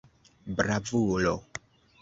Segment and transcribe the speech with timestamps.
[0.61, 1.35] Bravulo!